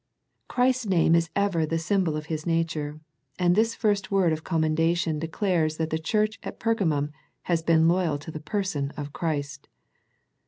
Christ's 0.47 0.87
name 0.87 1.13
is 1.13 1.29
ever 1.35 1.63
the 1.63 1.77
symbol 1.77 2.17
of 2.17 2.25
His 2.25 2.47
nature, 2.47 2.99
and 3.37 3.53
this 3.53 3.75
first 3.75 4.09
word 4.09 4.33
of 4.33 4.43
com 4.43 4.63
mendation 4.63 5.19
declares 5.19 5.77
that 5.77 5.91
the 5.91 5.99
church 5.99 6.39
at 6.41 6.59
Perga 6.59 6.87
mum 6.87 7.11
has 7.43 7.61
been 7.61 7.87
loyal 7.87 8.17
to 8.17 8.31
the 8.31 8.39
Person 8.41 8.89
of 8.97 9.13
Christ. 9.13 9.67